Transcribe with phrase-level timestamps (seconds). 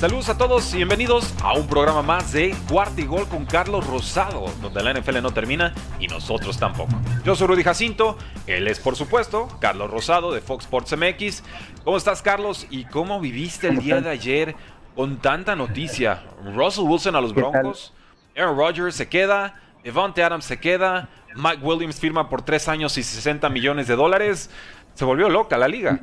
[0.00, 3.84] Saludos a todos y bienvenidos a un programa más de Cuarto y Gol con Carlos
[3.84, 6.92] Rosado, donde la NFL no termina y nosotros tampoco.
[7.24, 8.16] Yo soy Rudy Jacinto,
[8.46, 11.42] él es por supuesto Carlos Rosado de Fox Sports MX.
[11.82, 14.54] ¿Cómo estás Carlos y cómo viviste el día de ayer
[14.94, 16.22] con tanta noticia?
[16.54, 17.92] Russell Wilson a los Broncos,
[18.36, 23.02] Aaron Rodgers se queda, Devontae Adams se queda, Mike Williams firma por 3 años y
[23.02, 24.48] 60 millones de dólares.
[24.94, 25.98] Se volvió loca la liga.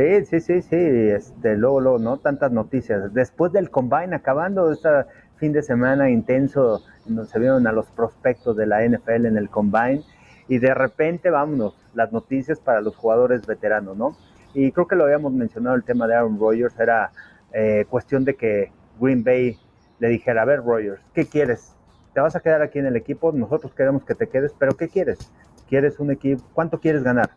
[0.00, 2.16] Sí, sí, sí, sí, este, luego, luego, ¿no?
[2.16, 3.12] Tantas noticias.
[3.12, 4.88] Después del Combine, acabando este
[5.36, 6.82] fin de semana intenso,
[7.26, 10.02] se vieron a los prospectos de la NFL en el Combine,
[10.48, 14.16] y de repente, vámonos, las noticias para los jugadores veteranos, ¿no?
[14.54, 17.10] Y creo que lo habíamos mencionado, el tema de Aaron Rodgers, era
[17.52, 19.58] eh, cuestión de que Green Bay
[19.98, 21.74] le dijera, a ver, Rodgers, ¿qué quieres?
[22.14, 23.32] ¿Te vas a quedar aquí en el equipo?
[23.32, 25.30] Nosotros queremos que te quedes, pero ¿qué quieres?
[25.68, 26.42] ¿Quieres un equipo?
[26.54, 27.28] ¿Cuánto quieres ganar?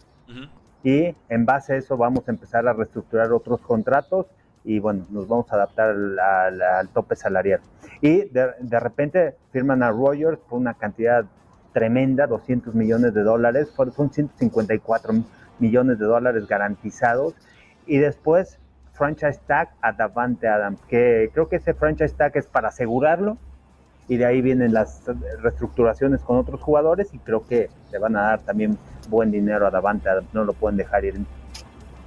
[0.84, 4.28] Y en base a eso vamos a empezar a reestructurar otros contratos
[4.66, 7.60] y bueno, nos vamos a adaptar al, tope salarial.
[8.02, 11.26] Y de, repente firman a Rogers por una cantidad
[11.74, 15.14] tremenda, 200 millones de dólares, son 154
[15.60, 17.34] millones de dólares garantizados
[17.86, 18.60] y después
[18.94, 23.38] franchise tag a Davante Adams, que creo que ese franchise tag es para asegurarlo
[24.08, 25.04] y de ahí vienen las
[25.42, 28.78] reestructuraciones con otros jugadores y creo que le van a dar también
[29.10, 31.16] buen dinero a Davante, no lo pueden dejar ir.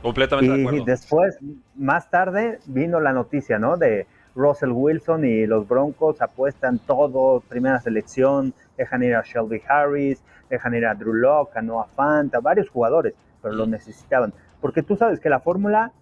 [0.02, 0.84] Completamente y, de acuerdo.
[0.84, 1.38] después,
[1.74, 3.76] más tarde, vino la noticia, ¿no?
[3.76, 10.22] De Russell Wilson y los Broncos apuestan todo, primera selección, dejan ir a Shelby Harris,
[10.50, 14.34] dejan ir a Drew Locke, a Noah Fant, a varios jugadores, pero lo necesitaban.
[14.60, 15.92] Porque tú sabes que la fórmula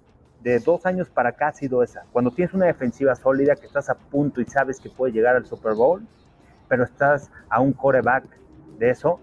[0.45, 2.05] de dos años para acá ha sido esa.
[2.13, 5.47] Cuando tienes una defensiva sólida que estás a punto y sabes que puede llegar al
[5.47, 6.07] Super Bowl,
[6.69, 8.25] pero estás a un coreback
[8.79, 9.19] de eso,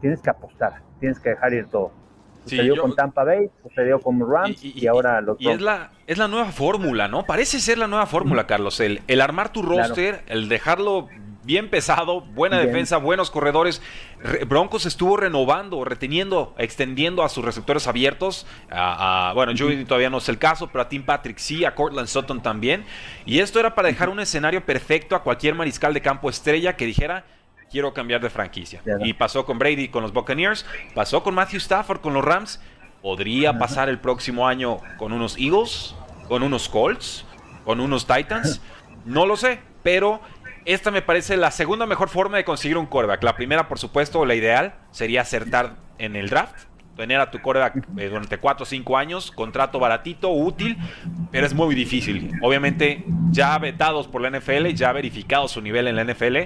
[0.00, 1.90] tienes que apostar, tienes que dejar ir todo.
[2.44, 6.28] Sucedió con Tampa Bay, sucedió con Rams y, ahora los Y es la, es la
[6.28, 7.24] nueva fórmula, ¿no?
[7.24, 8.78] Parece ser la nueva fórmula, Carlos.
[8.80, 11.08] El, el armar tu roster, el dejarlo
[11.44, 13.82] bien pesado, buena defensa, buenos corredores.
[14.46, 18.46] Broncos estuvo renovando, reteniendo, extendiendo a sus receptores abiertos.
[18.70, 22.08] A, bueno, Judy todavía no es el caso, pero a Tim Patrick sí, a Cortland
[22.08, 22.84] Sutton también.
[23.26, 26.86] Y esto era para dejar un escenario perfecto a cualquier mariscal de campo estrella que
[26.86, 27.24] dijera,
[27.70, 28.80] quiero cambiar de franquicia.
[29.00, 32.60] Y pasó con Brady con los Buccaneers, pasó con Matthew Stafford con los Rams.
[33.02, 35.94] Podría pasar el próximo año con unos Eagles,
[36.26, 37.26] con unos Colts,
[37.64, 38.62] con unos Titans.
[39.04, 40.22] No lo sé, pero
[40.64, 43.22] esta me parece la segunda mejor forma de conseguir un quarterback.
[43.22, 46.66] La primera, por supuesto, la ideal sería acertar en el draft.
[46.96, 50.78] Tener a tu quarterback eh, durante 4 o 5 años, contrato baratito, útil,
[51.32, 52.30] pero es muy difícil.
[52.40, 56.36] Obviamente, ya vetados por la NFL, ya verificado su nivel en la NFL,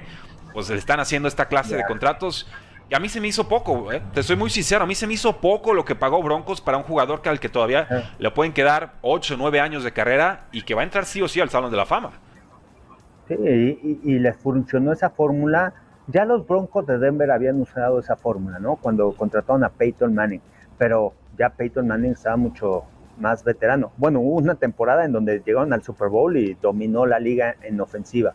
[0.54, 2.48] pues le están haciendo esta clase de contratos.
[2.90, 4.00] Y a mí se me hizo poco, eh.
[4.14, 6.78] te soy muy sincero, a mí se me hizo poco lo que pagó Broncos para
[6.78, 10.46] un jugador que al que todavía le pueden quedar 8 o 9 años de carrera
[10.52, 12.12] y que va a entrar sí o sí al Salón de la Fama.
[13.28, 15.74] Sí, y, les funcionó esa fórmula.
[16.06, 18.76] Ya los Broncos de Denver habían usado esa fórmula, ¿no?
[18.76, 20.40] Cuando contrataron a Peyton Manning,
[20.78, 22.84] pero ya Peyton Manning estaba mucho
[23.18, 23.92] más veterano.
[23.98, 27.78] Bueno, hubo una temporada en donde llegaron al Super Bowl y dominó la liga en
[27.80, 28.34] ofensiva.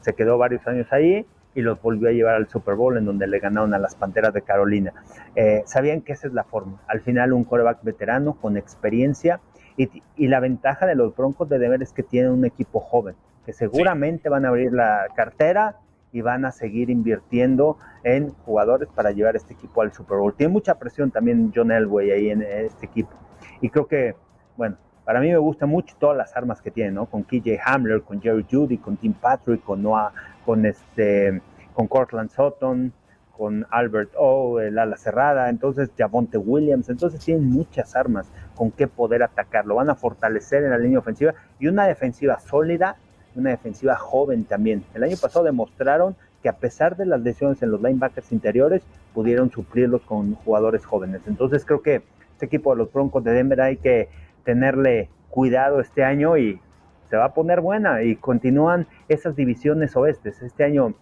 [0.00, 1.24] Se quedó varios años ahí
[1.54, 4.34] y los volvió a llevar al Super Bowl en donde le ganaron a las Panteras
[4.34, 4.92] de Carolina.
[5.34, 6.82] Eh, sabían que esa es la fórmula.
[6.88, 9.40] Al final un quarterback veterano con experiencia
[9.78, 13.14] y, y la ventaja de los Broncos de Denver es que tienen un equipo joven
[13.46, 15.76] que seguramente van a abrir la cartera
[16.12, 20.34] y van a seguir invirtiendo en jugadores para llevar este equipo al Super Bowl.
[20.34, 23.12] Tiene mucha presión también John Elway ahí en este equipo.
[23.60, 24.16] Y creo que,
[24.56, 27.06] bueno, para mí me gustan mucho todas las armas que tiene, ¿no?
[27.06, 30.12] Con KJ Hamler, con Jerry Judy, con Tim Patrick, con Noah,
[30.44, 31.40] con este,
[31.72, 32.92] con Cortland Sutton,
[33.36, 38.88] con Albert O, el ala cerrada, entonces Javonte Williams, entonces tienen muchas armas con qué
[38.88, 42.96] poder atacar, lo van a fortalecer en la línea ofensiva y una defensiva sólida
[43.36, 44.84] una defensiva joven también.
[44.94, 48.82] El año pasado demostraron que a pesar de las lesiones en los linebackers interiores,
[49.14, 51.22] pudieron suplirlos con jugadores jóvenes.
[51.26, 52.02] Entonces creo que
[52.32, 54.08] este equipo de los Broncos de Denver hay que
[54.44, 56.60] tenerle cuidado este año y
[57.08, 60.42] se va a poner buena y continúan esas divisiones oestes.
[60.42, 60.94] Este año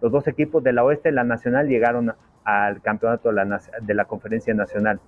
[0.00, 4.04] los dos equipos de la oeste, la nacional, llegaron al campeonato de la, de la
[4.04, 5.00] conferencia nacional.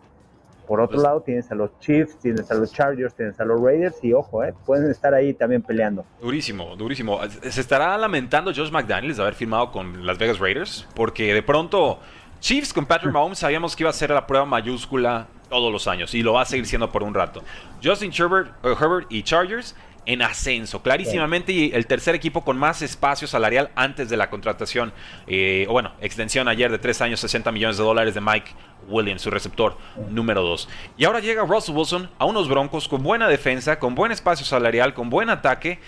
[0.69, 3.59] Por otro pues lado, tienes a los Chiefs, tienes a los Chargers, tienes a los
[3.59, 6.05] Raiders y ojo, eh, pueden estar ahí también peleando.
[6.20, 7.19] Durísimo, durísimo.
[7.43, 10.87] ¿Se estará lamentando Josh McDaniels de haber firmado con Las Vegas Raiders?
[10.94, 11.99] Porque de pronto
[12.41, 16.15] Chiefs con Patrick Mahomes sabíamos que iba a ser la prueba mayúscula todos los años
[16.15, 17.43] y lo va a seguir siendo por un rato.
[17.82, 19.75] Justin Herbert, uh, Herbert y Chargers
[20.08, 24.94] en ascenso, clarísimamente, y el tercer equipo con más espacio salarial antes de la contratación,
[25.26, 28.52] eh, o bueno, extensión ayer de tres años, 60 millones de dólares de Mike
[28.88, 29.76] Williams, su receptor
[30.08, 30.66] número dos.
[30.96, 34.94] Y ahora llega Russell Wilson a unos Broncos con buena defensa, con buen espacio salarial,
[34.94, 35.78] con buen ataque,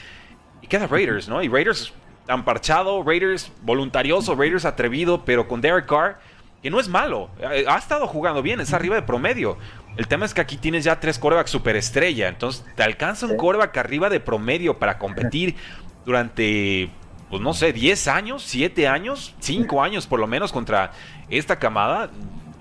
[0.60, 1.42] y queda Raiders, ¿no?
[1.42, 1.94] Y Raiders
[2.26, 6.18] tan parchado, Raiders voluntarioso, Raiders atrevido, pero con Derek Carr
[6.62, 7.30] que no es malo.
[7.40, 9.56] Eh, ha estado jugando bien, es arriba de promedio.
[9.96, 12.28] El tema es que aquí tienes ya tres corebacks superestrella.
[12.28, 15.56] Entonces, te alcanza un coreback arriba de promedio para competir
[16.04, 16.90] durante,
[17.28, 20.92] pues no sé, 10 años, 7 años, 5 años por lo menos contra
[21.28, 22.10] esta camada.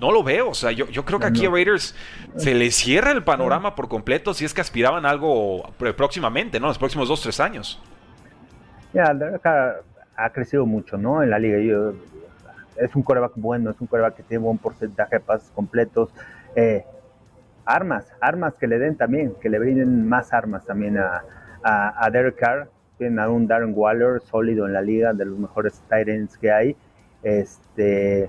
[0.00, 0.50] No lo veo.
[0.50, 1.94] O sea, yo, yo creo que aquí a Raiders
[2.36, 6.68] se le cierra el panorama por completo si es que aspiraban a algo próximamente, ¿no?
[6.68, 7.82] Los próximos 2, 3 años.
[8.92, 9.14] Ya,
[10.16, 11.22] ha crecido mucho, ¿no?
[11.22, 11.58] En la liga.
[11.58, 11.92] Yo,
[12.76, 16.08] es un coreback bueno, es un coreback que tiene buen porcentaje de pases completos.
[16.56, 16.84] Eh,
[17.74, 22.68] armas, armas que le den también, que le brinden más armas también a, Derek Carr.
[22.98, 26.52] Tienen a un Darren Waller sólido en la liga, de los mejores tight ends que
[26.52, 26.76] hay.
[27.22, 28.28] Este,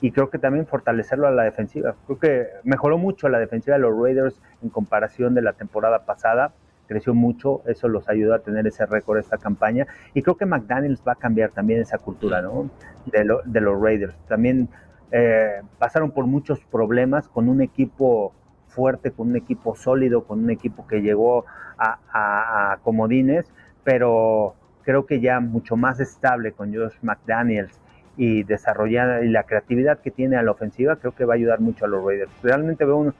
[0.00, 1.96] y creo que también fortalecerlo a la defensiva.
[2.06, 6.52] Creo que mejoró mucho la defensiva de los Raiders en comparación de la temporada pasada
[6.90, 11.00] creció mucho, eso los ayudó a tener ese récord esta campaña y creo que McDaniels
[11.06, 12.68] va a cambiar también esa cultura ¿no?
[13.06, 14.16] de, los Raiders.
[14.26, 14.68] También
[15.12, 18.34] eh, pasaron por muchos problemas con un equipo
[18.70, 21.44] fuerte, con un equipo sólido, con un equipo que llegó
[21.78, 23.46] a, comodines,
[23.84, 27.80] pero creo que ya mucho más estable con Josh McDaniels
[28.16, 31.60] y desarrollar y la creatividad que tiene a la ofensiva, creo que va a ayudar
[31.60, 32.30] mucho a los Raiders.
[32.42, 33.14] Realmente veo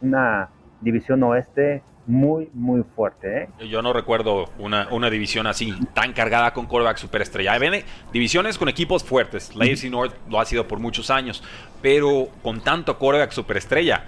[0.00, 0.48] una
[0.80, 3.42] división oeste muy, muy fuerte.
[3.42, 3.68] ¿eh?
[3.68, 7.58] Yo no recuerdo una, una división así, tan cargada con quarterback superestrella.
[7.58, 9.54] Viene divisiones con equipos fuertes.
[9.56, 11.42] La AFC North lo ha sido por muchos años,
[11.82, 14.04] pero con tanto quarterback superestrella,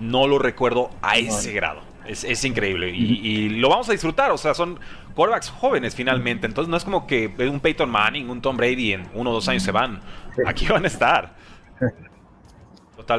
[0.00, 1.80] no lo recuerdo a ese grado.
[2.06, 4.30] Es, increíble y, lo vamos a disfrutar.
[4.30, 4.78] O sea, son
[5.14, 6.46] quarterbacks jóvenes finalmente.
[6.46, 9.48] Entonces no es como que un Peyton Manning, un Tom Brady en uno o dos
[9.48, 10.00] años se van.
[10.46, 11.34] Aquí van a estar.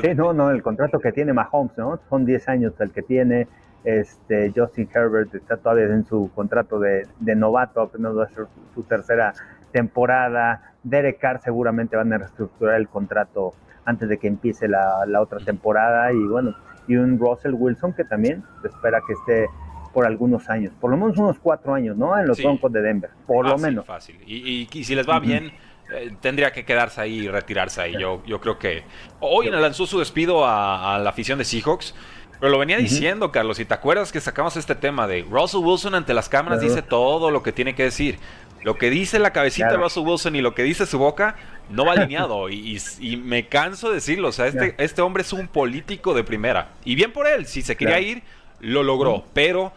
[0.02, 2.00] Sí, no, no, el contrato que tiene Mahomes, ¿no?
[2.10, 3.48] Son 10 años el que tiene.
[3.84, 8.82] Este, Justin Herbert está todavía en su contrato de, novato, apenas va a ser su
[8.84, 9.34] tercera
[9.72, 10.74] temporada.
[10.86, 13.54] Derek Carr seguramente van a reestructurar el contrato
[13.86, 16.14] antes de que empiece la, otra temporada.
[16.14, 16.56] Y bueno,
[16.88, 19.50] y un Russell Wilson que también se espera que esté
[19.94, 22.20] por algunos años, por lo menos unos cuatro años, ¿no?
[22.20, 23.86] En los Broncos de Denver, por lo menos.
[23.86, 24.20] Fácil.
[24.28, 25.54] Y, y, si les va bien,
[25.94, 27.94] eh, tendría que quedarse ahí y retirarse ahí.
[27.98, 28.84] Yo, yo creo que
[29.22, 31.96] hoy lanzó su despido a, la afición de Seahawks.
[32.38, 35.96] Pero lo venía diciendo, Carlos, y te acuerdas que sacamos este tema de Russell Wilson
[35.96, 38.20] ante las cámaras dice todo lo que tiene que decir.
[38.64, 41.36] Lo que dice la cabecita de Russell Wilson y lo que dice su boca
[41.70, 42.50] no va alineado.
[42.50, 42.80] y,
[43.24, 44.30] me canso de decirlo.
[44.30, 46.70] O sea, este, este hombre es un político de primera.
[46.84, 48.24] Y bien por él, si se quería ir,
[48.60, 49.26] lo logró.
[49.34, 49.72] Pero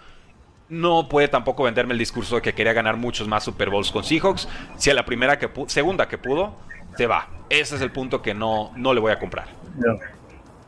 [0.69, 4.05] no puede tampoco venderme el discurso de que quería ganar muchos más Super Bowls con
[4.05, 4.49] Seahawks.
[4.77, 6.57] Si a la primera que segunda que pudo,
[6.97, 7.29] se va.
[7.51, 9.49] Ese es el punto que no, no le voy a comprar.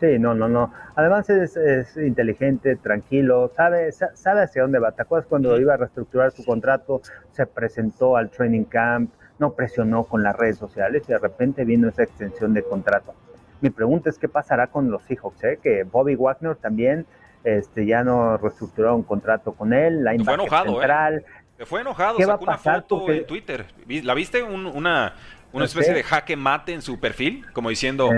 [0.01, 0.73] Sí, no, no, no.
[0.97, 4.93] Además es, inteligente, tranquilo, sabe, sabe hacia dónde va.
[4.93, 7.03] ¿Te acuerdas cuando iba a reestructurar su contrato?
[7.33, 11.89] Se presentó al training camp, no presionó con las redes sociales y de repente vino
[11.89, 13.15] esa extensión de contrato.
[13.61, 15.59] Mi pregunta es qué pasará con los Seahawks, ¿eh?
[15.63, 17.05] que Bobby Wagner también
[17.45, 20.75] este, ya no reestructuró un contrato con él, la fue enojado, ¿eh?
[20.75, 21.25] central.
[21.59, 23.67] Se fue enojado, ¿Qué sacó una foto en Twitter.
[24.03, 24.43] ¿La viste?
[24.43, 25.13] una,
[25.53, 28.11] una especie de jaque mate en su perfil, como diciendo,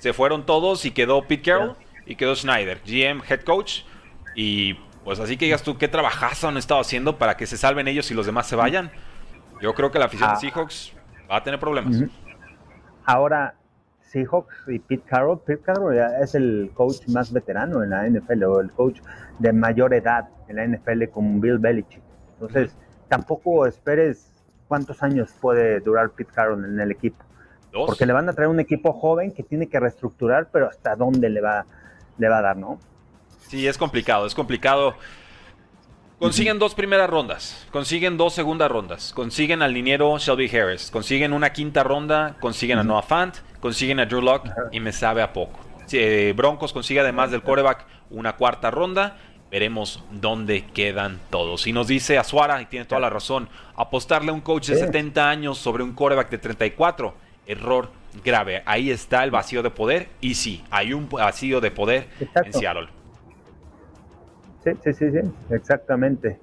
[0.00, 1.76] se fueron todos y quedó Pete Carroll
[2.06, 3.82] y quedó Schneider, GM, head coach,
[4.34, 7.88] y pues así que digas tú, ¿qué trabajazo han estado haciendo para que se salven
[7.88, 8.90] ellos y los demás se vayan?
[9.60, 10.40] Yo creo que la afición de ah.
[10.40, 10.92] Seahawks
[11.30, 11.96] va a tener problemas.
[13.04, 13.54] Ahora,
[14.00, 15.40] Seahawks y Pete Carroll.
[15.40, 19.00] Pete Carroll es el coach más veterano en la NFL o el coach
[19.38, 22.02] de mayor edad en la NFL como Bill Belichick.
[22.34, 22.76] Entonces,
[23.08, 24.31] tampoco esperes
[24.72, 27.22] cuántos años puede durar Pete Carroll en el equipo.
[27.74, 31.28] Porque le van a traer un equipo joven que tiene que reestructurar, pero hasta dónde
[31.28, 31.66] le va,
[32.16, 32.80] le va a dar, ¿no?
[33.48, 34.94] Sí, es complicado, es complicado.
[36.18, 41.52] Consiguen dos primeras rondas, consiguen dos segundas rondas, consiguen al liniero Shelby Harris, consiguen una
[41.52, 45.60] quinta ronda, consiguen a Noah Fant, consiguen a Drew Locke y me sabe a poco.
[45.92, 49.18] Eh, Broncos consigue además del coreback una cuarta ronda
[49.52, 51.66] veremos dónde quedan todos.
[51.66, 55.28] Y nos dice Azuara, y tiene toda la razón, apostarle a un coach de 70
[55.28, 57.14] años sobre un coreback de 34,
[57.46, 57.90] error
[58.24, 58.62] grave.
[58.64, 62.88] Ahí está el vacío de poder, y sí, hay un vacío de poder en Seattle.
[64.64, 65.18] Sí, sí, sí, sí,
[65.50, 66.38] exactamente.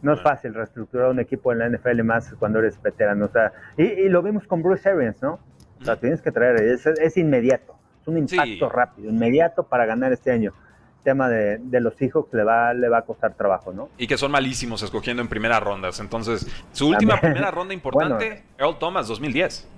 [0.00, 3.26] No es fácil reestructurar un equipo en la NFL más cuando eres veterano.
[3.26, 5.38] O sea, y, lo vimos con Bruce Arians, ¿no?
[5.80, 10.30] O sea, tienes que traer, es, inmediato, es un impacto rápido, inmediato para ganar este
[10.30, 10.54] año
[11.02, 13.88] tema de, los hijos le va, le va a costar trabajo, ¿no?
[13.98, 16.00] Y que son malísimos escogiendo en primeras rondas.
[16.00, 19.68] Entonces, su última primera ronda importante, Earl Thomas, 2010.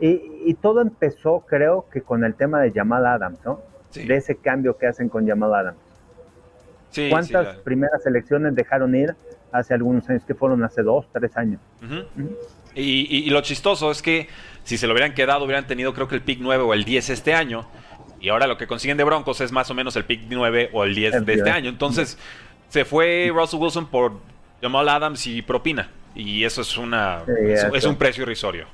[0.00, 3.60] Y, y, todo empezó, creo, que con el tema de Jamal Adams, ¿no?
[3.94, 5.78] De ese cambio que hacen con Jamal Adams.
[7.10, 9.14] ¿Cuántas primeras elecciones dejaron ir
[9.52, 10.24] hace algunos años?
[10.24, 11.60] Que fueron hace dos, tres años.
[12.74, 14.28] Y, lo chistoso es que
[14.64, 17.10] si se lo hubieran quedado, hubieran tenido creo que el pick 9 o el 10
[17.10, 17.66] este año.
[18.20, 20.84] Y ahora lo que consiguen de Broncos es más o menos el pick 9 o
[20.84, 21.68] el 10 de este año.
[21.68, 22.18] Entonces
[22.68, 24.12] se fue Russell Wilson por
[24.60, 25.90] Jamal Adams y propina.
[26.14, 27.22] Y eso es, una,
[27.72, 28.66] es, un precio irrisorio.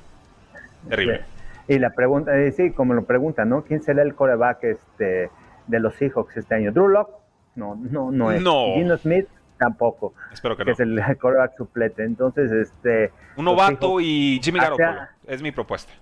[0.89, 1.21] Terrible.
[1.67, 3.63] Y la pregunta, eh, sí, como lo preguntan, ¿no?
[3.63, 5.29] ¿Quién será el coreback este,
[5.67, 6.71] de los Seahawks este año?
[6.71, 7.11] ¿Drew Locke?
[7.55, 8.41] No, no, no es.
[8.41, 8.73] No.
[8.75, 10.13] Gino Smith tampoco.
[10.31, 10.71] Espero que, no.
[10.71, 12.03] Es el coreback suplete.
[12.03, 13.11] Entonces, este.
[13.35, 15.01] Un novato y Jimmy Garoppolo.
[15.27, 15.93] Es mi propuesta.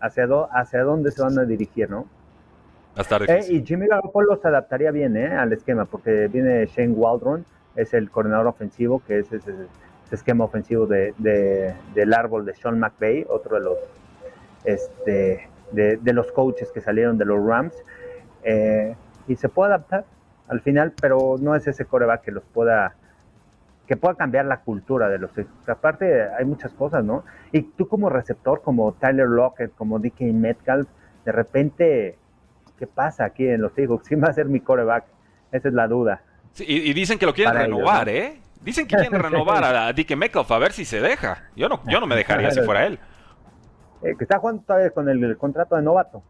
[0.00, 2.06] Hacia, hacia dónde se van a dirigir, ¿no?
[3.28, 5.28] Eh, y Jimmy Garoppolo se adaptaría bien ¿eh?
[5.28, 7.44] al esquema, porque viene Shane Waldron,
[7.76, 9.52] es el coordinador ofensivo, que es ese,
[10.10, 11.14] esquema ofensivo de,
[11.94, 13.78] del árbol de Sean McVay, otro de los,
[14.64, 17.74] este, de, los coaches que salieron de los Rams.
[18.42, 18.96] Eh,
[19.28, 20.04] y se puede adaptar
[20.48, 22.94] al final, pero no es ese coreback que los pueda
[23.86, 25.30] que pueda cambiar la cultura de los
[25.66, 27.24] aparte hay muchas cosas, ¿no?
[27.52, 30.86] Y tú como receptor, como Tyler Lockett, como DK Metcalf,
[31.24, 32.18] de repente,
[32.78, 34.08] ¿qué pasa aquí en los Seahawks?
[34.08, 35.04] ¿Quién va a ser mi coreback?
[35.52, 36.22] Esa es la duda.
[36.58, 38.40] y, dicen que lo quieren renovar, ¿eh?
[38.62, 41.50] Dicen que quieren renovar a, DK Metcalf a ver si se deja.
[41.56, 42.98] Yo no, yo no me dejaría si fuera él.
[44.00, 46.22] Eh, que está jugando todavía con el, contrato de novato.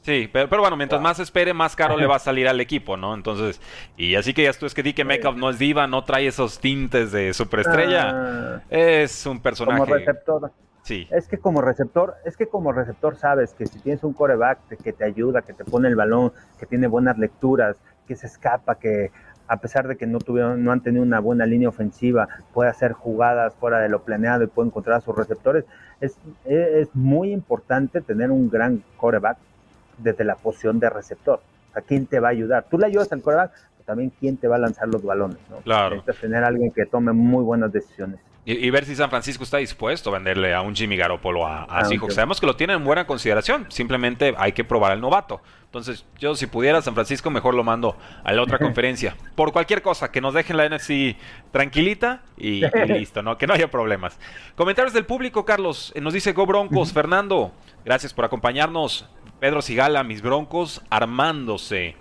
[0.00, 2.96] Sí, pero, pero, bueno, mientras más espere, más caro le va a salir al equipo,
[2.96, 3.14] ¿no?
[3.14, 3.60] Entonces,
[3.96, 6.26] y así que ya tú es que di que Metcalf no es diva, no trae
[6.26, 8.10] esos tintes de superestrella.
[8.12, 8.62] Ah.
[8.68, 9.78] es un personaje.
[9.78, 10.50] Como receptor.
[10.84, 11.08] Sí.
[11.10, 14.92] Es que como receptor, es que como receptor sabes que si tienes un coreback que
[14.92, 17.76] te ayuda, que te pone el balón, que tiene buenas lecturas,
[18.06, 19.10] que se escapa, que
[19.48, 22.92] a pesar de que no tuvieron, no han tenido una buena línea ofensiva, puede hacer
[22.92, 25.64] jugadas fuera de lo planeado y puede encontrar a sus receptores.
[26.00, 29.38] Es, es muy importante tener un gran coreback
[29.96, 31.40] desde la posición de receptor.
[31.74, 32.66] ¿A quién te va a ayudar?
[32.70, 35.38] Tú le ayudas al coreback, pero también quién te va a lanzar los balones.
[35.48, 35.56] ¿no?
[35.58, 35.96] Claro.
[35.96, 38.20] Necesitas tener a alguien que tome muy buenas decisiones.
[38.46, 41.78] Y, ver si San Francisco está dispuesto a venderle a un Jimmy Garoppolo a, a
[41.78, 43.66] ah, Sabemos que lo tienen en buena consideración.
[43.70, 45.40] Simplemente hay que probar al novato.
[45.64, 49.16] Entonces, yo si pudiera San Francisco, mejor lo mando a la otra conferencia.
[49.34, 51.16] Por cualquier cosa, que nos dejen la NFC
[51.52, 53.38] tranquilita y, listo, ¿no?
[53.38, 54.20] Que no haya problemas.
[54.56, 55.90] Comentarios del público, Carlos.
[55.94, 56.92] Eh, nos dice Go Broncos.
[56.92, 57.50] Fernando,
[57.84, 59.08] gracias por acompañarnos.
[59.40, 61.96] Pedro Sigala, mis broncos armándose.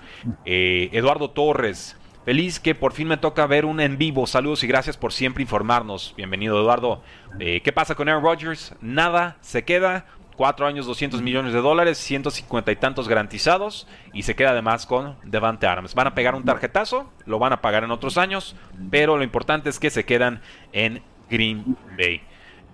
[0.46, 4.28] Eh, Eduardo Torres, feliz que por fin me toca ver un en vivo.
[4.28, 6.14] Saludos y gracias por siempre informarnos.
[6.16, 7.02] Bienvenido, Eduardo.
[7.40, 8.76] Eh, ¿Qué pasa con Aaron Rodgers?
[8.82, 10.06] Nada, se queda.
[10.36, 13.88] Cuatro años, 200 millones de dólares, 150 y tantos garantizados.
[14.14, 15.94] Y se queda además con Devante Adams.
[15.94, 18.56] Van a pegar un tarjetazo, lo van a pagar en otros años.
[18.90, 22.22] Pero lo importante es que se quedan en Green Bay.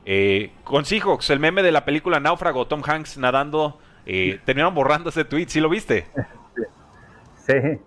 [0.05, 5.09] Eh, con Seahawks, el meme de la película Náufrago, Tom Hanks nadando eh, terminaron borrando
[5.09, 6.07] ese tweet, ¿sí lo viste?
[7.45, 7.79] Sí.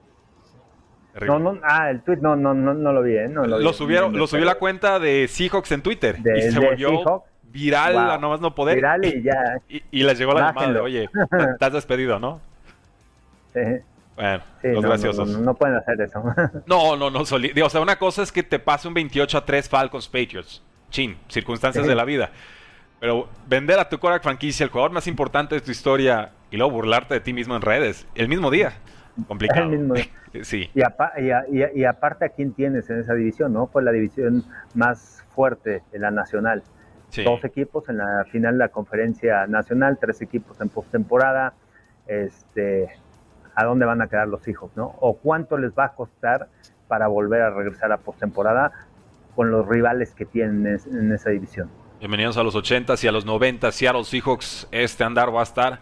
[1.21, 3.29] No, no, ah, el tweet no, no, no, no lo vi, ¿eh?
[3.29, 7.99] No lo, subieron, lo subió la cuenta de Seahawks en Twitter y se volvió viral
[7.99, 8.77] a nomás no poder.
[8.77, 9.61] Viral y ya.
[9.91, 11.11] Y, les llegó la llamada de, oye,
[11.53, 12.41] estás despedido, ¿no?
[13.53, 13.61] Sí.
[14.17, 15.29] Bueno, los graciosos.
[15.41, 16.23] No, pueden hacer eso.
[16.67, 17.21] no, no, no.
[17.21, 17.25] o
[17.71, 20.63] sea, una cosa es que te pase un 28 a 3 Falcons Patriots.
[20.91, 22.31] Chin, circunstancias de la vida.
[23.01, 26.73] Pero vender a tu Korak franquicia, el jugador más importante de tu historia, y luego
[26.73, 28.75] burlarte de ti mismo en redes, el mismo día.
[29.27, 29.69] Complicado.
[29.71, 29.95] Mismo
[30.43, 30.71] sí.
[30.75, 30.81] Y,
[31.81, 33.53] y, aparte, ¿a quién tienes en esa división?
[33.53, 36.63] no Fue la división más fuerte en la nacional.
[37.25, 41.53] Dos equipos en la final de la conferencia nacional, tres equipos en postemporada.
[42.07, 42.89] Este,
[43.55, 44.71] ¿A dónde van a quedar los hijos?
[44.77, 44.95] ¿no?
[45.01, 46.49] ¿O cuánto les va a costar
[46.89, 48.73] para volver a regresar a postemporada
[49.37, 51.69] con los rivales que tienen en esa división?
[52.03, 54.67] Bienvenidos a los 80s y a los 90 Seattle Seahawks.
[54.73, 55.81] Este andar va a estar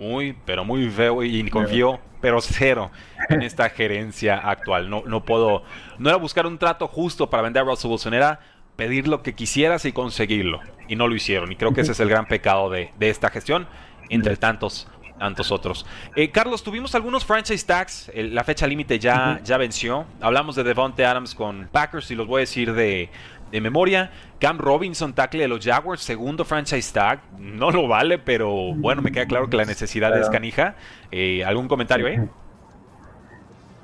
[0.00, 2.90] muy, pero muy feo y confío, pero cero
[3.28, 4.88] en esta gerencia actual.
[4.88, 5.62] No, no puedo,
[5.98, 8.40] no era buscar un trato justo para vender a Russell Wilson, era
[8.76, 10.60] pedir lo que quisieras y conseguirlo.
[10.88, 11.52] Y no lo hicieron.
[11.52, 13.68] Y creo que ese es el gran pecado de, esta gestión,
[14.08, 14.88] entre tantos
[15.18, 15.84] tantos otros.
[16.16, 18.10] Eh, Carlos, tuvimos algunos franchise tags.
[18.14, 20.06] la fecha límite ya, ya venció.
[20.22, 23.10] Hablamos de Devonte Adams con Packers y los voy a decir de,
[23.50, 24.10] de memoria.
[24.38, 27.20] Cam Robinson, tackle de los Jaguars, segundo franchise tag.
[27.38, 30.76] No lo vale, pero bueno, me queda claro que la necesidad es canija.
[31.10, 32.18] Eh, ¿Algún comentario ahí?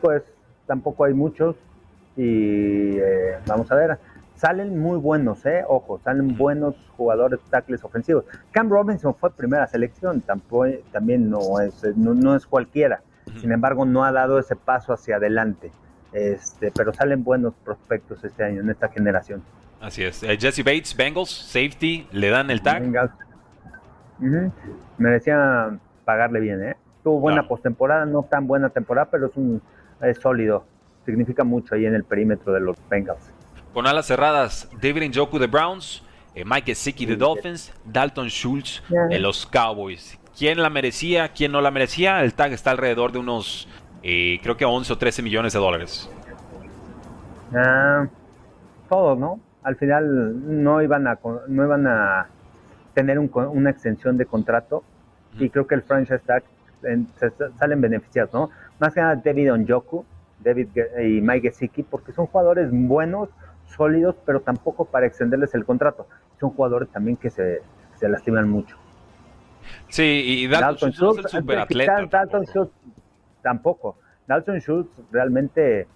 [0.02, 0.22] Pues
[0.66, 1.56] tampoco hay muchos.
[2.16, 3.98] Y eh, vamos a ver.
[4.36, 5.64] Salen muy buenos, ¿eh?
[5.66, 8.24] Ojo, salen buenos jugadores tackles ofensivos.
[8.50, 13.00] Cam Robinson fue primera selección, tampoco, también no es, no, es cualquiera.
[13.40, 15.72] Sin embargo, no ha dado ese paso hacia adelante.
[16.16, 19.42] Este, pero salen buenos prospectos este año en esta generación.
[19.82, 20.22] Así es.
[20.22, 22.82] Eh, Jesse Bates, Bengals, safety, le dan el tag.
[24.96, 26.76] Merecía pagarle bien, ¿eh?
[27.04, 29.60] Tuvo buena postemporada, no tan buena temporada, pero es un
[30.22, 30.64] sólido.
[31.04, 33.30] Significa mucho ahí en el perímetro de los Bengals.
[33.74, 36.02] Con alas cerradas, David Njoku de Browns,
[36.34, 40.18] eh, Mike Gesicki de Dolphins, Dalton Schultz de los Cowboys.
[40.36, 41.28] ¿Quién la merecía?
[41.28, 42.22] ¿Quién no la merecía?
[42.22, 43.68] El tag está alrededor de unos
[44.08, 46.08] y creo que 11 o 13 millones de dólares.
[47.52, 48.06] Ah,
[48.88, 49.40] todo, ¿no?
[49.64, 52.28] Al final no iban a, no iban a
[52.94, 54.84] tener una extensión de contrato
[55.40, 56.44] y creo que el franchise tag
[57.58, 58.50] salen beneficiados, ¿no?
[58.78, 60.04] Más que nada David Onjoku,
[60.38, 60.68] David
[61.02, 63.28] y Mike Gesicki, porque son jugadores buenos,
[63.76, 66.06] sólidos, pero tampoco para extenderles el contrato.
[66.38, 67.60] Son jugadores también que se,
[67.98, 68.76] se lastiman mucho.
[69.88, 72.06] Sí, y Dalton, Schultz es el superatleta.
[72.06, 72.72] Dalton Schultz
[73.46, 73.96] tampoco.
[74.26, 75.86] Dalton Schultz realmente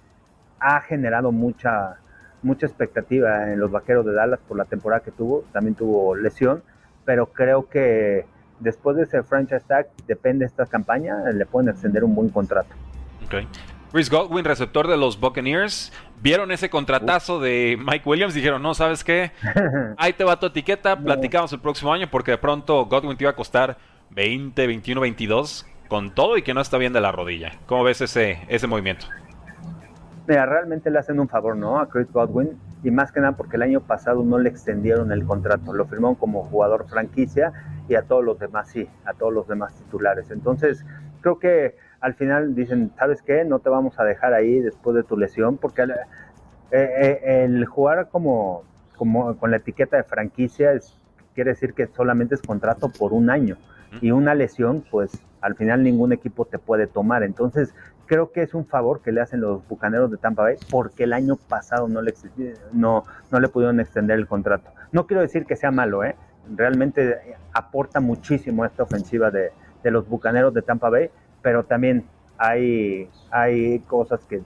[0.61, 1.97] ha generado mucha,
[2.45, 5.43] mucha expectativa en los vaqueros de Dallas por la temporada que tuvo.
[5.53, 6.63] También tuvo lesión,
[7.05, 8.25] pero creo que
[8.61, 12.73] después de ese franchise tag, depende de esta campaña, le pueden extender un buen contrato.
[13.27, 13.49] Okay.
[13.91, 15.93] Chris Godwin, receptor de los Buccaneers,
[16.23, 19.33] vieron ese contratazo de Mike Williams, dijeron, no, ¿sabes qué?
[19.97, 23.33] Ahí te va tu etiqueta, platicamos el próximo año porque de pronto Godwin te iba
[23.33, 23.77] a costar
[24.11, 27.51] 20, 21, 22 con todo y que no está bien de la rodilla.
[27.67, 29.07] ¿Cómo ves ese, ese movimiento?
[30.29, 31.81] Mira, realmente le hacen un favor, ¿no?
[31.81, 35.25] A Chris Godwin y más que nada porque el año pasado no le extendieron el
[35.25, 37.53] contrato, lo firmaron como jugador franquicia
[37.89, 40.31] y a todos los demás sí, a todos los demás titulares.
[40.31, 40.87] Entonces,
[41.23, 43.45] creo que al final dicen, ¿sabes qué?
[43.45, 48.09] No te vamos a dejar ahí después de tu lesión porque el, eh, eh, jugar
[48.11, 48.63] como,
[48.97, 50.97] como con la etiqueta de franquicia es,
[51.35, 53.57] quiere decir que solamente es contrato por un año
[54.01, 57.23] y una lesión, pues al final ningún equipo te puede tomar.
[57.23, 57.75] Entonces,
[58.07, 61.13] creo que es un favor que le hacen los Bucaneros de Tampa Bay porque el
[61.13, 62.15] año pasado no le,
[62.73, 64.71] no, no le pudieron extender el contrato.
[64.93, 66.17] No quiero decir que sea malo, ¿eh?
[66.57, 69.53] realmente aporta muchísimo a esta ofensiva de,
[69.85, 71.11] los Bucaneros de Tampa Bay,
[71.43, 72.05] pero también
[72.39, 74.43] hay, hay cosas que,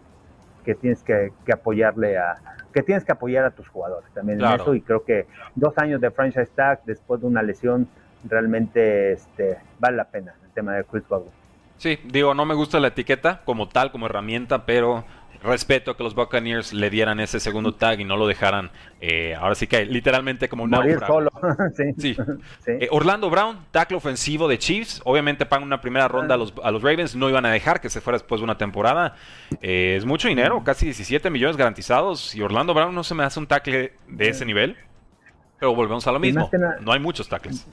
[0.74, 2.37] tienes que, apoyarle a
[2.72, 6.00] que tienes que apoyar a tus jugadores también en eso y creo que dos años
[6.00, 7.87] de franchise tag después de una lesión
[8.29, 11.31] realmente este, vale la pena el tema de Chris Godwin.
[11.77, 15.05] Sí, digo, no me gusta la etiqueta como tal, como herramienta, pero
[15.45, 19.55] respeto que los Buccaneers le dieran ese segundo tag y no lo dejaran, eh, ahora
[19.55, 20.75] sí que literalmente como un
[21.07, 21.31] solo.
[21.99, 22.17] sí.
[22.67, 26.71] Eh, Orlando Brown, tackle ofensivo de Chiefs, obviamente pagan una primera ronda a los, a
[26.71, 29.15] los Ravens, no iban a dejar que se fuera después de una temporada.
[29.61, 33.39] Eh, es mucho dinero, casi 17 millones garantizados, y Orlando Brown no se me hace
[33.39, 34.77] un tackle de ese nivel,
[35.59, 37.67] pero volvemos a lo mismo, no hay muchos tackles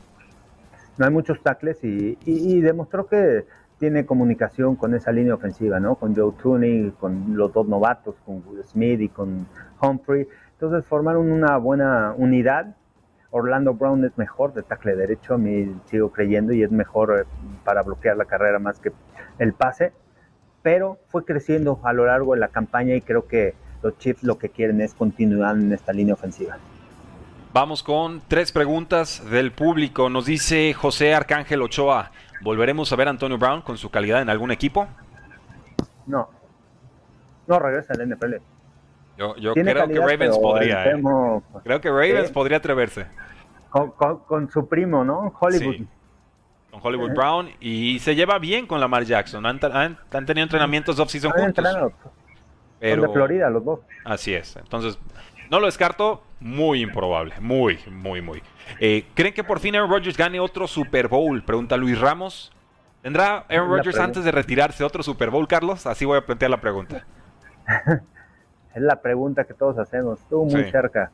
[1.02, 3.48] no hay muchos tackles y, demostró que
[3.80, 5.96] tiene comunicación con esa línea ofensiva, ¿no?
[5.96, 9.48] Con Joe Tooney, con los dos novatos, con Smith y con
[9.82, 10.28] Humphrey.
[10.52, 12.76] Entonces formaron una buena unidad.
[13.32, 17.24] Orlando Brown es mejor de tackle derecho, a mí sigo creyendo, y es mejor eh,
[17.64, 18.92] para bloquear la carrera más que
[19.40, 19.94] el pase.
[20.62, 24.38] Pero fue creciendo a lo largo de la campaña y creo que los Chiefs lo
[24.38, 26.60] que quieren es continuar en esta línea ofensiva.
[27.54, 30.10] Vamos con tres preguntas del público.
[30.10, 32.12] Nos dice José Arcángel Ochoa,
[32.42, 34.88] ¿volveremos a ver a Antonio Brown con su calidad en algún equipo?
[36.08, 36.30] No.
[37.48, 38.36] No regresa al NFL.
[39.18, 40.92] Yo, creo que Ravens podría.
[40.92, 41.02] ¿eh?
[41.64, 43.08] Creo que Ravens podría atreverse.
[43.70, 45.34] Con, su primo, ¿no?
[45.38, 45.86] Hollywood.
[46.72, 47.50] Con Hollywood Brown.
[47.60, 49.46] Y se lleva bien con Lamar Jackson.
[49.46, 49.60] Han,
[50.26, 51.66] tenido entrenamientos off-season juntos.
[52.80, 53.02] Pero...
[53.04, 53.80] de Florida los dos.
[54.06, 54.56] Así es.
[54.56, 54.98] Entonces,
[55.52, 58.42] no lo descarto, muy improbable, muy, muy, muy.
[58.80, 61.44] Eh, ¿Creen que por fin Aaron Rodgers gane otro Super Bowl?
[61.44, 62.54] Pregunta Luis Ramos.
[63.02, 65.86] ¿Tendrá Aaron Rodgers antes de retirarse otro Super Bowl, Carlos?
[65.86, 67.06] Así voy a plantear la pregunta.
[68.76, 70.22] es la pregunta que todos hacemos.
[70.22, 71.12] Estuvo muy cerca.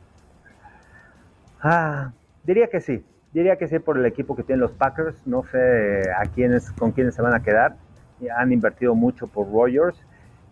[1.60, 2.12] Ah,
[2.44, 3.04] diría que sí.
[3.32, 5.26] Diría que sí por el equipo que tienen los Packers.
[5.26, 7.74] No sé a quiénes, con quiénes se van a quedar.
[8.36, 9.98] Han invertido mucho por Rodgers.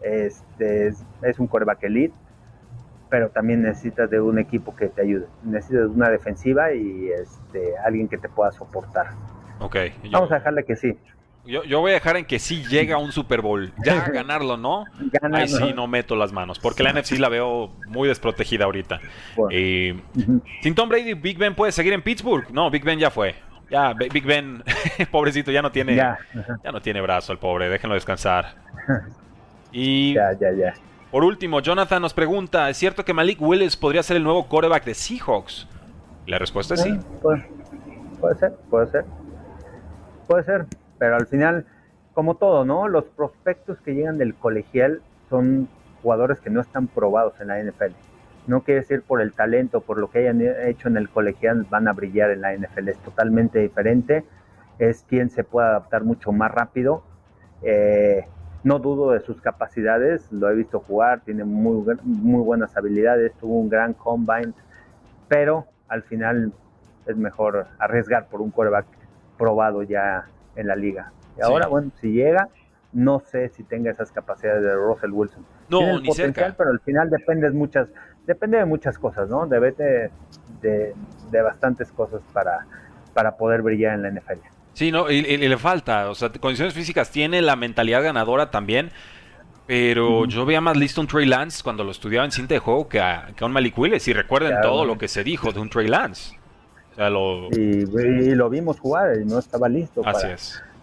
[0.01, 2.15] Este, es, un coreback elite
[3.09, 5.27] pero también necesitas de un equipo que te ayude.
[5.45, 9.09] Necesitas de una defensiva y este, alguien que te pueda soportar.
[9.61, 9.77] Ok.
[10.11, 10.97] Vamos a dejarle que sí.
[11.47, 13.73] Yo, voy a dejar en que sí llega un Super Bowl.
[13.85, 14.85] Ya ganarlo, ¿no?
[15.33, 16.59] Ahí sí no meto las manos.
[16.59, 19.01] Porque la NFC la veo muy desprotegida ahorita.
[19.51, 19.97] Eh,
[20.61, 22.51] sin Tom Brady, Big Ben puede seguir en Pittsburgh.
[22.51, 23.37] No, Big Ben ya fue.
[23.71, 24.63] Ya, Big Ben,
[25.11, 26.19] pobrecito, ya no tiene, ya.
[26.65, 27.69] no tiene brazo el pobre.
[27.69, 28.55] Déjenlo descansar.
[29.73, 30.75] Y ya, ya, ya.
[31.17, 34.85] Por último, Jonathan nos pregunta: ¿Es cierto que Malik Willis podría ser el nuevo quarterback
[34.85, 35.67] de Seahawks?
[36.27, 36.91] La respuesta es sí.
[36.91, 37.01] Eh,
[38.21, 39.05] puede ser, puede ser.
[40.29, 40.67] Puede ser.
[40.99, 41.65] Pero al final,
[42.13, 42.87] como todo, ¿no?
[42.87, 45.01] Los prospectos que llegan del colegial
[45.31, 45.71] son
[46.03, 47.95] jugadores que no están probados en la NFL.
[48.47, 51.89] No quiere decir por el talento, por lo que hayan hecho en el colegial, van
[51.89, 52.91] a brillar en la NFL.
[52.91, 54.23] Es totalmente diferente.
[54.79, 57.03] Es quien se puede adaptar mucho más rápido.
[57.63, 58.27] Eh,
[58.67, 63.61] no dudo de sus capacidades, lo he visto jugar, tiene muy, muy buenas habilidades, tuvo
[63.61, 64.53] un gran combine,
[65.29, 66.53] pero al final
[67.07, 68.87] es mejor arriesgar por un quarterback
[69.39, 70.27] probado ya
[70.57, 71.13] en la liga.
[71.39, 72.49] Y ahora, bueno, si llega,
[72.93, 75.47] no sé si tenga esas capacidades de Russell Wilson.
[75.69, 77.89] No, Tiene el ni potencial, pero al final depende de muchas,
[78.27, 79.47] depende de muchas cosas, ¿no?
[79.47, 79.77] Debe
[80.61, 80.93] de,
[81.41, 82.67] bastantes cosas para,
[83.15, 84.56] para poder brillar en la NFL.
[84.77, 88.91] Sí, no, y, le falta, o sea, condiciones físicas tiene, la mentalidad ganadora también,
[89.67, 92.87] pero yo veía más listo un Trey Lance cuando lo estudiaba en cinta de juego
[92.87, 95.89] que a, un Malik Willis, y recuerden todo lo que se dijo de un Trey
[95.89, 96.39] Lance.
[97.53, 100.03] Y, lo vimos jugar y no estaba listo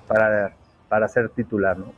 [0.07, 0.55] para,
[0.89, 1.93] para, ser titular, ¿no?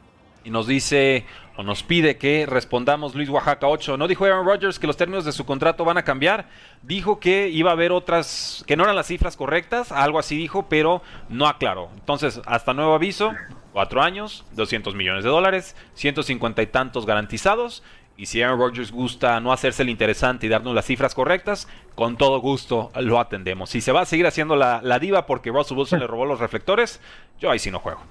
[0.45, 1.25] Y nos dice
[1.58, 3.97] o nos pide que respondamos Luis Oaxaca 8.
[3.97, 6.47] ¿No dijo Aaron Rodgers que los términos de su contrato van a cambiar?
[6.84, 10.67] Dijo que iba a haber otras, que no eran las cifras correctas, algo así dijo,
[10.69, 11.89] pero no aclaró.
[11.95, 13.34] Entonces, hasta nuevo aviso,
[13.73, 17.84] cuatro años, 200 millones de dólares, 150 y tantos garantizados
[18.17, 22.17] y si Aaron Rodgers gusta no hacerse el interesante y darnos las cifras correctas, con
[22.17, 23.69] todo gusto lo atendemos.
[23.69, 27.01] Si se va a seguir haciendo la, diva porque Russell Wilson le robó los reflectores,
[27.39, 28.01] yo ahí sí no juego.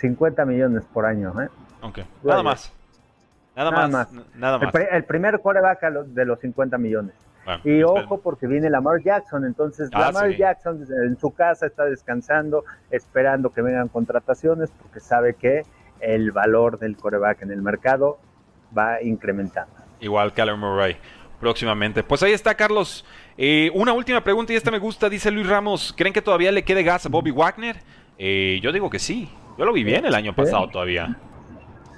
[0.00, 1.48] 50 millones por año, ¿eh?
[1.82, 2.72] Ok, nada más.
[3.56, 3.90] Nada, más.
[4.34, 4.74] Nada más.
[4.90, 7.14] El, primer coreback de los 50 millones.
[7.64, 12.64] y ojo porque viene Lamar Jackson, entonces ah, Lamar Jackson en su casa está descansando,
[12.90, 15.62] esperando que vengan contrataciones porque sabe que
[16.00, 18.18] el valor del coreback en el mercado
[18.76, 19.74] va incrementando.
[20.00, 20.96] Igual que Murray
[21.40, 22.02] próximamente.
[22.02, 23.04] Pues ahí está, Carlos.
[23.36, 25.92] Eh, una última pregunta y esta me gusta, dice Luis Ramos.
[25.96, 27.76] ¿Creen que todavía le quede gas a Bobby Wagner?
[28.18, 29.28] Eh, yo digo que sí.
[29.58, 31.16] Yo lo vi bien el año pasado todavía.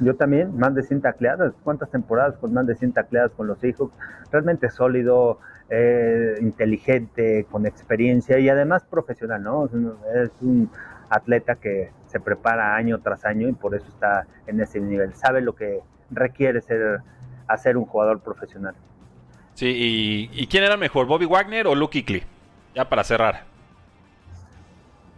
[0.00, 1.52] Yo también, más de 100 tacleadas.
[1.62, 3.90] ¿Cuántas temporadas con más de 100 tacleadas con los hijos?
[4.30, 5.38] Realmente sólido,
[5.70, 9.66] eh, inteligente, con experiencia y además profesional, ¿no?
[9.66, 10.70] Es un
[11.08, 15.14] atleta que se prepara año tras año y por eso está en ese nivel.
[15.14, 17.00] Sabe lo que requiere ser,
[17.46, 18.74] hacer un jugador profesional.
[19.54, 22.22] Sí, y, quién era mejor, Bobby Wagner o Luke Kuechly?
[22.74, 23.44] Ya para cerrar.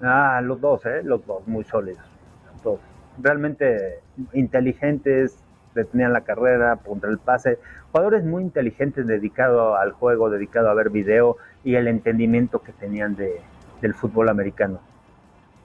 [0.02, 1.02] Ah, los dos, ¿eh?
[1.04, 2.02] Los dos, muy sólidos.
[3.18, 4.00] Realmente
[4.32, 5.38] inteligentes,
[5.74, 7.58] detenían la carrera, contra el pase.
[7.92, 13.16] Jugadores muy inteligentes, dedicados al juego, dedicados a ver video y el entendimiento que tenían
[13.16, 13.40] de,
[13.80, 14.80] del fútbol americano.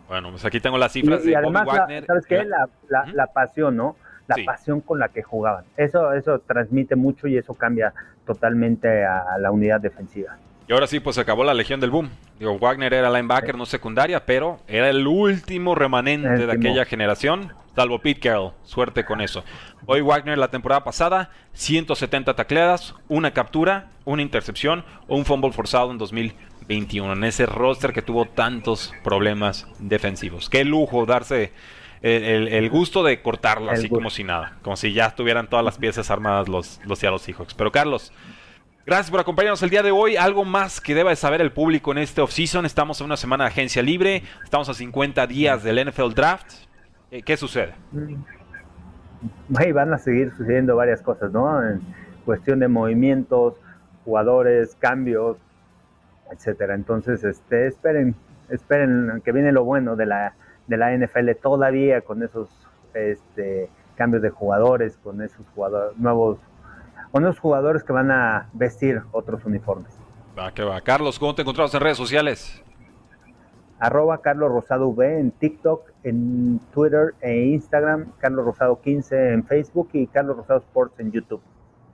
[0.08, 2.06] Bueno, pues aquí tengo las cifras de Bobby Wagner.
[2.06, 2.44] ¿Sabes qué?
[2.44, 3.96] La, la pasión, ¿no?
[4.30, 5.66] la pasión con la que jugaban.
[5.76, 7.94] Eso, eso transmite mucho y eso cambia
[8.26, 10.38] totalmente a, la unidad defensiva.
[10.70, 12.12] Y ahora sí, pues se acabó la legión del boom.
[12.38, 17.98] Digo, Wagner era linebacker, no secundaria, pero era el último remanente de aquella generación, salvo
[17.98, 18.52] Pete Carroll.
[18.66, 19.44] Suerte con eso.
[19.88, 25.90] Hoy Wagner la temporada pasada, 170 tacleadas, una captura, una intercepción o un fumble forzado
[25.90, 27.14] en 2021.
[27.14, 30.52] En ese roster que tuvo tantos problemas defensivos.
[30.52, 31.52] Qué lujo darse
[32.04, 36.12] el, gusto de cortarlo así como si nada, como si ya estuvieran todas las piezas
[36.12, 37.56] armadas los, los Seattle Seahawks.
[37.56, 38.14] Pero Carlos,
[38.90, 40.18] gracias por acompañarnos el día de hoy.
[40.18, 42.66] Algo más que deba de saber el público en este offseason.
[42.66, 46.52] Estamos en una semana de agencia libre, estamos a 50 días del NFL Draft.
[47.24, 47.76] ¿Qué, sucede?
[49.74, 51.64] van a seguir sucediendo varias cosas, ¿no?
[51.64, 51.82] En
[52.26, 53.54] cuestión de movimientos,
[54.06, 55.38] jugadores, cambios,
[56.32, 56.74] etcétera.
[56.74, 58.16] Entonces, este, esperen,
[58.50, 60.34] esperen que viene lo bueno de la
[60.66, 62.50] de la NFL todavía con esos
[62.96, 66.40] este, cambios de jugadores, con esos jugadores nuevos,
[67.12, 69.92] con esos jugadores que van a vestir otros uniformes.
[70.38, 70.80] Va, que va.
[70.82, 72.64] Carlos, ¿cómo te encontramos en redes sociales?
[73.80, 79.90] Arroba Carlos Rosado V en TikTok, en Twitter e Instagram, Carlos Rosado 15 en Facebook
[79.94, 81.42] y Carlos Rosado Sports en YouTube.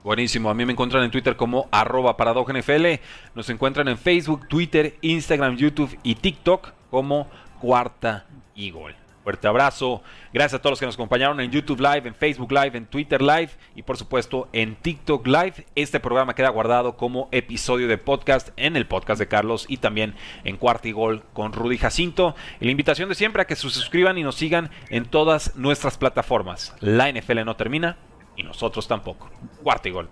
[0.02, 2.86] Buenísimo, a mí me encuentran en Twitter como arroba NFL,
[3.34, 7.28] nos encuentran en Facebook, Twitter, Instagram, YouTube y TikTok como
[7.60, 8.94] Cuarta y gol.
[9.26, 10.04] Fuerte abrazo.
[10.32, 13.20] Gracias a todos los que nos acompañaron en YouTube Live, en Facebook Live, en Twitter
[13.20, 15.66] Live y por supuesto en TikTok Live.
[15.74, 20.14] Este programa queda guardado como episodio de podcast en el podcast de Carlos y también
[20.44, 22.36] en Cuarto y Gol con Rudy Jacinto.
[22.60, 25.98] Y la invitación de siempre a que se suscriban y nos sigan en todas nuestras
[25.98, 26.76] plataformas.
[26.78, 27.96] La NFL no termina
[28.36, 29.28] y nosotros tampoco.
[29.60, 30.08] Cuarto y Gol.